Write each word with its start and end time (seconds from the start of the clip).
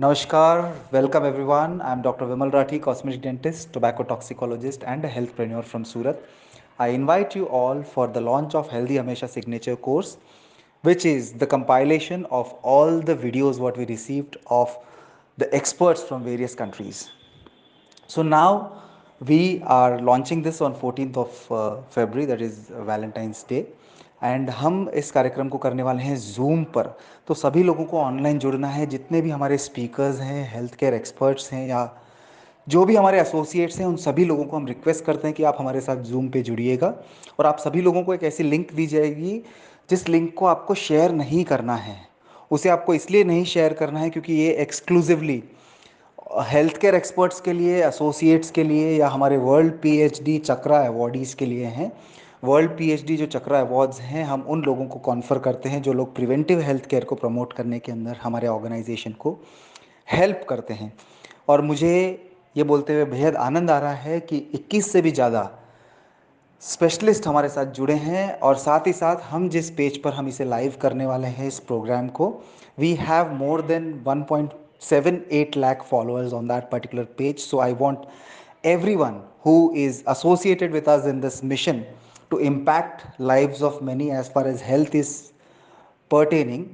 Namaskar, 0.00 0.74
welcome 0.92 1.26
everyone. 1.26 1.82
I'm 1.82 2.00
Dr. 2.00 2.24
Vimal 2.24 2.50
Rathi, 2.50 2.80
cosmetic 2.80 3.20
dentist, 3.20 3.70
tobacco 3.74 4.02
toxicologist, 4.02 4.82
and 4.86 5.04
a 5.04 5.08
healthpreneur 5.10 5.62
from 5.62 5.84
Surat. 5.84 6.18
I 6.78 6.88
invite 6.88 7.36
you 7.36 7.44
all 7.48 7.82
for 7.82 8.06
the 8.06 8.18
launch 8.18 8.54
of 8.54 8.66
Healthy 8.70 8.94
Hamesha 8.94 9.28
signature 9.28 9.76
course, 9.76 10.16
which 10.80 11.04
is 11.04 11.34
the 11.34 11.46
compilation 11.46 12.24
of 12.30 12.50
all 12.62 12.98
the 12.98 13.14
videos 13.14 13.58
what 13.58 13.76
we 13.76 13.84
received 13.84 14.38
of 14.46 14.74
the 15.36 15.54
experts 15.54 16.02
from 16.02 16.24
various 16.24 16.54
countries. 16.54 17.10
So 18.06 18.22
now 18.22 18.80
we 19.20 19.60
are 19.66 20.00
launching 20.00 20.40
this 20.40 20.62
on 20.62 20.74
14th 20.76 21.16
of 21.18 21.52
uh, 21.52 21.82
February, 21.90 22.24
that 22.24 22.40
is 22.40 22.72
Valentine's 22.74 23.42
Day. 23.42 23.66
And 24.24 24.50
हम 24.50 24.88
इस 24.94 25.10
कार्यक्रम 25.10 25.48
को 25.48 25.58
करने 25.58 25.82
वाले 25.82 26.02
हैं 26.02 26.16
zoom 26.16 26.64
पर। 26.64 26.98
तो 27.26 27.34
सभी 27.34 27.62
लोगों 27.62 27.84
को 27.84 27.98
ऑनलाइन 27.98 28.38
जुड़ना 28.38 28.68
है। 28.68 28.86
जितने 28.86 29.20
भी 29.20 29.30
हमारे 29.30 29.58
स्पीकर्स 29.58 30.20
हैं 30.20 30.54
हेल्थ 30.54 30.74
केयर 30.74 30.94
एक्सपर्ट्स 30.94 31.52
हैं 31.52 31.68
या 31.68 31.96
जो 32.68 32.84
भी 32.84 32.96
हमारे 32.96 33.20
एसोसिएट्स 33.20 33.78
हैं, 33.78 33.86
उन 33.86 33.96
सभी 33.96 34.24
लोगों 34.24 34.44
को 34.44 34.56
हम 34.56 34.66
रिक्वेस्ट 34.66 35.04
करते 35.04 35.28
हैं 35.28 35.36
कि 35.36 35.42
आप 35.42 35.56
हमारे 35.58 35.80
साथ 35.80 35.96
जूम 35.96 36.28
पे 36.28 36.42
जुड़िएगा। 36.42 36.94
और 37.38 37.46
आप 37.46 37.58
सभी 37.58 37.80
लोगों 37.80 38.02
को 38.02 38.14
एक 38.14 38.22
ऐसी 38.22 38.42
लिंक 38.42 38.72
दी 38.72 38.86
जाएगी, 38.86 39.42
जिस 39.90 40.08
लिंक 40.08 40.34
को 40.34 40.46
आपको 40.46 40.74
शेयर 40.74 41.12
नहीं 41.12 41.44
करना 41.44 41.76
है। 41.76 41.96
उसे 42.50 42.68
आपको 42.68 42.94
इसलिए 42.94 43.24
नहीं 43.24 43.44
शेयर 43.44 43.72
करना 43.72 44.00
है 44.00 44.10
क्योंकि 44.10 44.32
ये 44.32 44.52
एक्सक्लूसिवली 44.52 45.42
हेल्थ 46.40 46.76
केयर 46.76 46.94
एक्सपर्ट्स 46.94 47.40
के 47.40 47.52
लिए 47.52 47.86
एसोसिएट्स 47.86 48.50
के 48.50 48.64
लिए 48.64 48.98
या 48.98 49.08
हमारे 49.08 49.36
वर्ल्ड 49.36 49.72
पीएचडी 49.72 50.38
चक्रा 50.38 50.78
अवॉर्डीज़ 50.78 51.36
के 51.36 51.46
लिए 51.46 51.64
हैं। 51.64 51.92
वर्ल्ड 52.44 52.70
पीएचडी 52.76 53.16
जो 53.16 53.26
चक्रा 53.26 53.60
अवार्ड्स 53.60 54.00
हैं, 54.00 54.24
हम 54.24 54.42
उन 54.48 54.62
लोगों 54.64 54.86
को 54.86 54.98
कॉन्फर 54.98 55.38
करते 55.38 55.68
हैं 55.68 55.80
जो 55.82 55.92
लोग 55.92 56.14
प्रिवेंटिव 56.14 56.60
हेल्थ 56.60 56.86
केयर 56.90 57.04
को 57.04 57.14
प्रमोट 57.14 57.52
करने 57.52 57.78
के 57.78 57.92
अंदर 57.92 58.16
हमारे 58.22 58.48
ऑर्गेनाइजेशन 58.48 59.12
को 59.12 59.38
हेल्प 60.12 60.46
करते 60.48 60.74
हैं। 60.74 60.92
और 61.48 61.62
मुझे 61.62 61.92
ये 62.56 62.64
बोलते 62.64 62.94
हुए 62.94 63.04
बेहद 63.04 63.36
आनंद 63.36 63.70
आ 63.70 63.78
रहा 63.78 63.92
है 63.92 64.20
कि 64.20 64.38
21 64.54 64.90
से 64.92 65.02
भी 65.02 65.10
ज़्यादा 65.10 65.50
स्पेशलिस्ट 66.62 67.26
हमारे 67.26 67.48
साथ 67.48 67.66
जुड़े 67.74 67.94
हैं 67.94 68.32
और 68.38 68.56
साथ 68.56 68.86
ही 68.86 68.92
साथ 68.92 69.16
हम 69.30 69.48
जिस 69.48 69.70
पेज 69.70 70.02
पर 70.02 70.12
हम 70.12 70.28
इसे 70.28 70.44
लाइव 70.44 70.74
करने 70.82 71.06
वाले 71.06 71.28
हैं, 71.28 71.46
इस 71.48 71.58
प्रोग्राम 71.60 72.08
को 72.08 72.32
we 72.78 72.94
have 72.94 73.32
more 73.34 73.62
than 73.62 73.92
1.78 74.08 75.56
lakh 75.56 75.80
followers 75.86 76.32
on 76.32 76.46
that 76.50 76.70
particular 76.70 77.04
page. 77.20 77.40
So, 77.40 77.58
i 77.60 77.72
want 77.72 78.04
everyone 78.64 79.16
who 79.44 79.56
is 79.74 80.02
associated 80.06 80.70
with 80.72 80.88
us 80.88 81.06
in 81.06 81.20
this 81.20 81.42
mission 81.42 81.82
to 82.30 82.38
impact 82.38 83.06
lives 83.18 83.62
of 83.62 83.80
many 83.82 84.10
as 84.12 84.28
far 84.28 84.46
as 84.46 84.60
health 84.62 84.94
is 84.94 85.32
pertaining, 86.10 86.64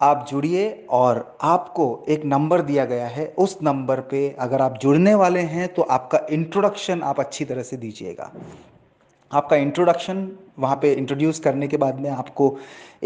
आप 0.00 0.26
जुड़िए 0.30 0.86
और 0.90 1.18
आपको 1.42 1.84
एक 2.08 2.24
number 2.24 2.60
दिया 2.62 2.84
गया 2.84 3.06
है। 3.08 3.26
उस 3.38 3.56
number 3.62 4.00
पे 4.10 4.28
अगर 4.40 4.62
आप 4.62 4.78
जुड़ने 4.82 5.14
वाले 5.14 5.40
हैं 5.54 5.66
तो 5.74 5.82
आपका 5.82 6.20
इंट्रोडक्शन 6.32 7.02
आप 7.02 7.20
अच्छी 7.20 7.44
तरह 7.44 7.62
से 7.62 7.76
दीजिएगा। 7.76 8.30
आपका 9.30 9.56
इंट्रोडक्शन 9.56 10.30
वहाँ 10.58 10.76
पे 10.82 10.92
इंट्रोड्यूस 10.92 11.40
करने 11.40 11.68
के 11.68 11.76
बाद 11.76 12.00
में 12.00 12.10
आपको 12.10 12.56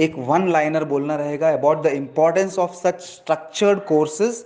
एक 0.05 0.19
वन 0.29 0.49
लाइनर 0.53 0.85
बोलना 0.85 1.17
रहेगा 1.17 1.53
about 1.53 1.83
the 1.83 1.93
importance 1.95 2.59
of 2.59 2.75
such 2.77 3.01
structured 3.03 3.81
courses 3.87 4.45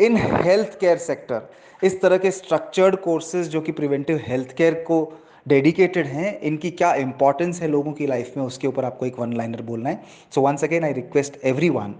in 0.00 0.16
health 0.16 0.78
care 0.80 0.96
sector 0.98 1.86
इस 1.86 2.00
तरह 2.02 2.18
के 2.18 2.30
स्ट्रक्चर्ड 2.30 2.96
कोर्सेज 3.00 3.48
जो 3.48 3.60
कि 3.60 3.72
प्रिवेंटिव 3.72 4.20
हेल्थ 4.26 4.56
केयर 4.56 4.82
को 4.88 5.04
डेडिकेटेड 5.46 6.06
हैं, 6.06 6.38
इनकी 6.40 6.70
क्या 6.72 6.94
इंपॉर्टेंस 6.96 7.60
है 7.62 7.68
लोगों 7.68 7.92
की 7.92 8.06
लाइफ 8.06 8.36
में, 8.36 8.44
उसके 8.44 8.66
ऊपर 8.66 8.84
आपको 8.84 9.06
एक 9.06 9.18
वन 9.18 9.32
लाइनर 9.32 9.62
बोलना 9.62 9.90
है। 9.90 10.02
So 10.34 10.40
once 10.40 10.64
again 10.64 10.84
I 10.84 10.92
request 10.92 11.38
everyone 11.70 11.94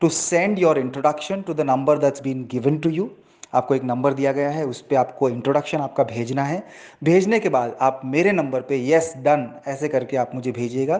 to 0.00 0.08
send 0.10 0.58
your 0.58 0.78
introduction 0.78 1.42
to 1.42 1.54
the 1.54 1.60
number 1.62 1.98
that's 1.98 2.22
been 2.22 2.46
given 2.50 2.78
to 2.78 2.90
you 2.90 3.10
आपको 3.54 3.74
एक 3.74 3.84
नंबर 3.84 4.14
दिया 4.14 4.32
गया 4.32 4.48
है, 4.50 4.64
उस 4.66 4.80
पर 4.80 4.96
आपको 4.96 5.28
इंट्रोडक्शन 5.28 5.78
आपका 5.78 6.04
भेजना 6.04 6.42
है। 6.44 6.62
भेजने 7.04 7.38
के 7.40 7.48
बाद 7.48 7.76
आप 7.80 8.00
मेरे 8.06 8.32
नंबर 8.32 8.60
पे 8.62 8.78
यस 8.86 9.12
डन 9.18 9.48
ऐसे 9.68 9.88
करके 9.88 10.16
आप 10.16 10.34
मुझे 10.34 10.52
भेजिएगा, 10.52 10.96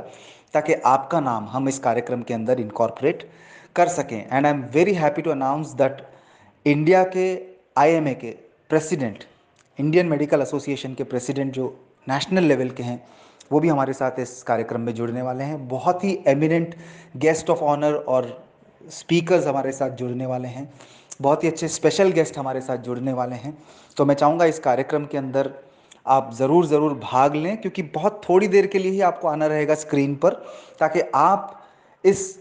ताकि 0.54 0.75
आपका 0.87 1.21
नाम 1.21 1.48
हम 1.48 1.69
इस 1.69 1.78
कार्यक्रम 1.78 2.22
के 2.22 2.34
अंदर 2.34 2.60
इनकॉर्पोरेट 2.60 3.28
कर 3.77 3.88
सकें। 3.88 4.19
And 4.19 4.47
I 4.47 4.53
am 4.53 4.62
very 4.75 4.94
happy 4.94 5.22
to 5.22 5.31
announce 5.31 5.72
that 5.75 6.06
India 6.66 7.03
के 7.06 7.27
आईएमए 7.78 8.15
के 8.15 8.31
प्रेसिडेंट 8.71 9.25
इंडियन 9.78 10.06
मेडिकल 10.06 10.41
एसोसिएशन 10.41 10.94
के 10.94 11.05
प्रेसिडेंट 11.05 11.53
जो 11.55 11.66
नेशनल 12.06 12.44
लेवल 12.44 12.71
के 12.71 12.83
हैं, 12.83 13.03
वो 13.53 13.61
भी 13.61 13.69
हमारे 13.69 13.93
साथ 13.93 14.19
इस 14.21 14.43
कार्यक्रम 14.43 14.81
में 14.81 14.94
जुड़ने 14.94 15.22
वाले 15.22 15.44
हैं। 15.44 15.69
बहुत 15.69 16.05
ही 16.05 16.19
एमिनेंट 16.28 16.75
गेस्ट 17.16 17.50
ऑफ़ 17.50 17.61
ऑनर 17.65 17.94
और 17.94 18.27
स्पीकर्स 18.91 19.47
हमारे 19.47 19.72
साथ 19.72 19.91
जुड़ने 19.97 20.27
वाले 20.27 20.49
हैं। 20.49 20.69
बहुत 21.21 21.44
ही 21.44 21.49
अच्छे 21.49 21.69
स्पेशल 21.69 22.11
गेस्ट 22.12 22.39
हमारे 22.39 22.61
साथ 22.61 22.78
जुड़ने 22.78 23.12
वाले 23.12 23.37
हैं। 23.37 23.56
तो 23.97 24.05
मैं 24.05 24.15
चाहूँगा 24.15 24.44
इस 24.44 24.59
कार्यक्रम 24.59 25.05
के 25.05 25.19
अंदर 25.19 25.50
आप 26.06 26.34
ज़रूर 26.34 26.66
ज़रूर 26.66 26.95
भाग 26.95 27.34
लें, 27.34 27.56
क्योंकि 27.56 27.83
बहुत 27.84 28.21
थोड़ी 28.28 28.49
देर 28.49 28.66
के 28.66 28.78
लिए 28.78 28.93
ही 28.93 29.00
आपको 29.03 29.28
आना 29.28 29.47
रहेगा 29.47 29.75
स्क्रीन 29.77 30.15
पर, 30.16 30.34
ताकि 30.81 31.00
आप 31.15 31.55
इस 32.05 32.39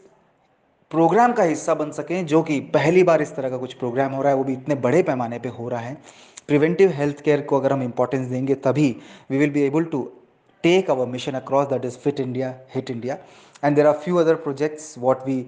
प्रोग्राम 0.92 1.34
का 1.34 1.44
हिस्सा 1.44 1.74
बन 1.74 1.92
सकें, 1.92 2.25
जो 2.25 2.42
कि 2.44 2.59
पहली 2.74 3.04
बार 3.04 3.22
इस 3.22 3.36
तरह 3.36 3.50
का 3.50 3.58
कुछ 3.58 3.74
प्रोग्राम 3.74 4.12
हो 4.12 4.22
रहा 4.22 4.31
है, 4.31 4.38
वो 4.38 4.44
भी 4.44 4.54
इतने 4.54 4.75
बड़े 4.78 5.02
पैमाने 5.04 5.40
पे 5.40 5.50
हो 5.50 5.68
रहा 5.69 5.80
है। 5.80 5.98
प्रिवेंटिव 6.47 6.91
हेल्थ 6.97 7.21
केयर 7.25 7.41
को 7.50 7.59
अगर 7.61 7.73
हम 7.73 7.83
इंपॉर्टेंस 7.83 8.27
देंगे 8.28 8.55
तभी 8.67 8.91
we 9.31 9.39
will 9.39 9.50
be 9.50 9.62
able 9.62 9.84
to 9.93 10.03
take 10.65 10.91
our 10.91 11.06
mission 11.06 11.33
across 11.34 11.67
that 11.69 11.84
is 11.84 11.99
fit 12.05 12.21
India 12.21 12.55
hit 12.75 12.91
India 12.91 13.19
and 13.65 13.77
there 13.77 13.87
are 13.87 13.99
few 14.05 14.17
other 14.17 14.34
projects 14.47 14.95
what 14.99 15.27
we 15.27 15.45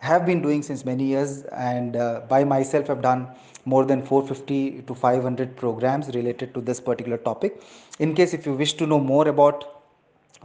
have 0.00 0.26
been 0.26 0.42
doing 0.42 0.62
since 0.62 0.84
many 0.84 1.04
years 1.04 1.44
and 1.52 1.96
uh, 1.96 2.20
by 2.28 2.44
myself 2.44 2.90
i've 2.90 3.02
done 3.02 3.26
more 3.64 3.84
than 3.84 4.02
450 4.02 4.82
to 4.82 4.94
500 4.94 5.56
programs 5.56 6.08
related 6.08 6.52
to 6.54 6.60
this 6.60 6.80
particular 6.80 7.16
topic 7.16 7.62
in 7.98 8.14
case 8.14 8.34
if 8.34 8.46
you 8.46 8.52
wish 8.52 8.74
to 8.74 8.86
know 8.86 9.00
more 9.00 9.26
about 9.28 9.64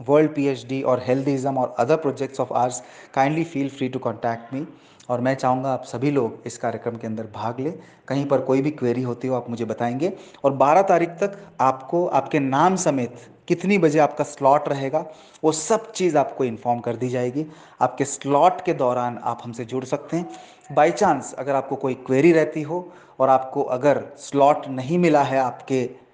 world 0.06 0.34
phd 0.34 0.84
or 0.84 0.96
healthism 0.98 1.56
or 1.56 1.72
other 1.78 1.96
projects 1.96 2.40
of 2.40 2.50
ours 2.52 2.82
kindly 3.12 3.44
feel 3.44 3.68
free 3.68 3.88
to 3.88 3.98
contact 3.98 4.52
me 4.52 4.66
और 5.09 5.21
मैं 5.21 5.35
चाहूँगा 5.35 5.73
आप 5.73 5.83
सभी 5.83 6.11
लोग 6.11 6.43
इस 6.45 6.57
कार्यक्रम 6.57 6.95
के 6.95 7.07
अंदर 7.07 7.27
भाग 7.35 7.59
लें। 7.59 7.79
कहीं 8.07 8.25
पर 8.25 8.41
कोई 8.41 8.61
भी 8.61 8.71
क्वेरी 8.71 9.01
होती 9.01 9.27
हो, 9.27 9.35
आप 9.35 9.49
मुझे 9.49 9.65
बताएँगे। 9.65 10.13
और 10.43 10.53
12 10.53 10.81
तारीख 10.81 11.09
तक 11.09 11.37
आपको, 11.61 12.05
आपके 12.07 12.39
नाम 12.39 12.75
समेत 12.75 13.15
कितनी 13.47 13.77
बजे 13.77 13.99
आपका 13.99 14.23
स्लॉट 14.23 14.69
रहेगा, 14.69 15.05
वो 15.43 15.51
सब 15.51 15.91
चीज़ 15.91 16.17
आपको 16.17 16.43
इन्फॉर्म 16.43 16.79
कर 16.79 16.95
दी 16.95 17.09
जाएगी। 17.09 17.45
आपके 17.81 18.05
स्लॉट 18.05 18.61
के 18.61 18.73
दौरान 18.73 19.19
आप 19.23 19.41
हमसे 19.43 19.65
जुड़ 19.65 19.85
सकते 19.85 20.17
हैं। 20.17 20.29
बाई 20.71 20.91
चांस 20.91 21.33
अगर 21.33 21.55
आपको 21.55 21.75
कोई 21.75 21.93
क्वेरी 21.93 22.31
रहती 22.31 22.61
हो 22.61 22.91
और 23.19 23.29
आपको 23.29 23.61
अगर 23.61 24.03
स्लॉट 24.17 24.67
नहीं 24.67 24.97
मिला 24.97 25.23
है 25.23 25.39
आपके 25.39 26.06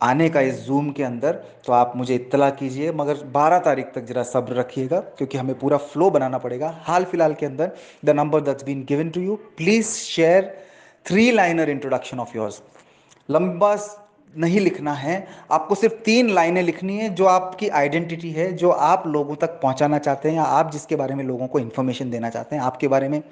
आने 0.00 0.28
का 0.28 0.40
इस 0.40 0.60
जूम 0.66 0.90
के 0.90 1.02
अंदर 1.02 1.32
तो 1.66 1.72
आप 1.72 1.92
मुझे 1.96 2.14
इत्तला 2.14 2.48
कीजिए, 2.52 2.92
मगर 2.92 3.16
12 3.32 3.58
तारीख 3.60 3.86
तक 3.94 4.04
जरा 4.04 4.22
सब्र 4.24 4.54
रखिएगा, 4.54 5.00
क्योंकि 5.00 5.38
हमें 5.38 5.58
पूरा 5.58 5.76
फ्लो 5.76 6.10
बनाना 6.10 6.38
पड़ेगा। 6.38 6.74
हाल 6.82 7.04
फ़िलहाल 7.04 7.34
के 7.34 7.46
अंदर 7.46 7.70
the 8.04 8.10
number 8.10 8.40
that's 8.40 8.64
been 8.64 8.84
given 8.88 9.10
to 9.10 9.20
you 9.20 9.36
please 9.56 9.88
share 9.88 10.54
three 11.06 11.30
liner 11.30 11.70
introduction 11.70 12.20
of 12.20 12.36
yours 12.36 12.62
लंबा 13.28 13.76
नहीं 14.34 14.60
लिखना 14.60 14.92
है, 14.92 15.26
आपको 15.50 15.74
सिर्फ़ 15.74 15.94
तीन 16.04 16.30
लाइनें 16.30 16.62
लिखनी 16.62 16.96
है, 16.98 17.08
जो 17.10 17.24
आपकी 17.26 17.68
आइडेंटिटी 17.70 18.30
है, 18.32 18.52
जो 18.52 18.70
आप 18.70 19.06
लोगों 19.06 19.34
तक 19.36 19.58
पहुंचाना 19.62 19.98
चाहते 19.98 20.28
हैं, 20.28 20.36
या 20.36 20.42
आप 20.42 20.70
जिसके 20.72 20.96
बारे 20.96 21.14
में 21.14 21.24
लोगों 21.24 21.46
को 21.46 21.58
इन्फॉर्मेशन 21.58 22.10
देना 22.10 22.30
चाहते 22.30 22.56
हैं, 22.56 22.62
आपके 22.62 22.88
बारे 22.88 23.08
में 23.08 23.22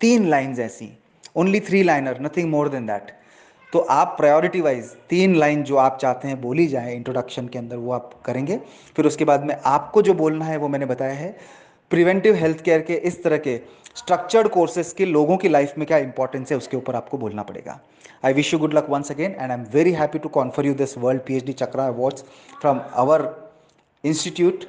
तीन 0.00 0.28
लाइन्स 0.30 0.58
ऐसी 0.58 0.90
only 1.36 1.60
three 1.60 1.82
liner 1.82 2.18
nothing 2.22 2.50
more 2.50 2.68
than 2.68 2.86
that 2.86 3.10
तो 3.72 3.78
आप 3.78 4.14
प्रायोरिटी 4.16 4.60
वाइज 4.60 4.84
तीन 5.10 5.34
लाइन 5.36 5.62
जो 5.62 5.76
आप 5.76 5.98
चाहते 6.00 6.28
हैं 6.28 6.40
बोली 6.40 6.66
जाए 6.66 6.94
इंट्रोडक्शन 6.94 7.48
के 7.48 7.58
अंदर, 7.58 7.76
वो 7.76 7.92
आप 7.92 8.10
करेंगे। 8.24 8.56
फिर 8.96 9.06
उसके 9.06 9.24
बाद 9.24 9.44
में 9.44 9.54
आपको 9.56 10.02
जो 10.02 10.14
बोलना 10.14 10.44
है, 10.44 10.56
वो 10.56 10.68
मैंने 10.68 10.86
बताया 10.86 11.14
है। 11.14 11.36
प्रिवेंटिव 11.90 12.34
हेल्थ 12.34 12.62
केयर 12.64 12.80
के 12.82 12.94
इस 12.94 13.22
तरह 13.24 13.38
के 13.38 13.56
स्ट्रक्चर्ड 13.96 14.48
कोर्सेज 14.48 14.92
के 14.92 15.04
लोगों 15.06 15.36
की 15.36 15.48
लाइफ 15.48 15.74
में 15.78 15.86
क्या 15.86 15.98
इंपॉर्टेंस 15.98 16.50
है, 16.52 16.56
उसके 16.56 16.76
ऊपर 16.76 16.94
आपको 16.96 17.18
बोलना 17.18 17.42
पड़ेगा। 17.42 17.78
I 18.24 18.32
wish 18.32 18.52
you 18.52 18.58
good 18.60 18.74
luck 18.74 18.86
once 18.90 19.10
again 19.10 19.30
and 19.30 19.50
I 19.50 19.58
am 19.58 19.64
very 19.72 19.92
happy 19.92 20.18
to 20.18 20.28
confer 20.30 20.66
you 20.66 20.74
this 20.74 20.96
world 20.98 21.22
P 21.22 21.36
H 21.36 21.44
D 21.44 21.52
Chakra 21.54 21.86
awards 21.86 22.24
from 22.60 22.80
our 22.94 23.28
institute 24.04 24.64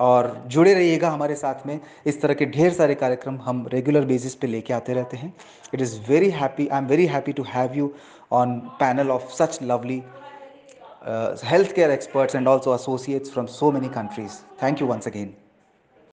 और 0.00 0.44
जुड़े 0.46 0.72
रहिएगा 0.74 1.10
हमारे 1.10 1.34
साथ 1.34 1.66
में। 1.66 1.78
इस 2.06 2.20
तरह 2.22 2.34
के 2.34 2.46
ढेर 2.46 2.72
सारे 2.72 2.94
कार्यक्रम 2.94 3.38
हम 3.44 3.66
रेगुलर 3.72 4.04
बेसिस 4.04 4.34
पे 4.34 4.46
लेके 4.46 4.74
आते 4.74 4.94
रहते 4.94 5.16
हैं। 5.16 5.32
It 5.74 5.80
is 5.80 5.98
very 6.08 6.30
happy 6.30 6.66
I 6.66 6.78
am 6.78 6.86
very 6.86 7.06
happy 7.06 7.32
to 7.32 7.44
have 7.48 7.76
you 7.76 7.92
on 8.32 8.58
panel 8.80 9.10
of 9.10 9.32
such 9.34 9.58
lovely 9.62 10.02
health 11.44 11.72
care 11.74 11.90
experts 11.90 12.34
and 12.34 12.48
also 12.48 12.74
associates 12.74 13.32
from 13.32 13.46
so 13.54 13.72
many 13.72 13.88
countries 13.96 14.38
thank 14.62 14.80
you 14.80 14.86
once 14.86 15.08
again 15.08 15.34